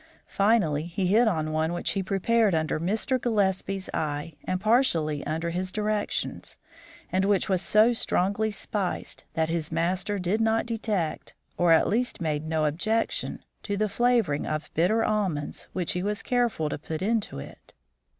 [0.25, 3.21] Finally he hit on one which he prepared under Mr.
[3.21, 6.57] Gillespie's eye and partially under his directions,
[7.11, 12.19] and which was so strongly spiced that his master did not detect, or at least
[12.19, 17.03] made no objection, to the flavouring of bitter almonds which he was careful to put
[17.03, 17.75] into it.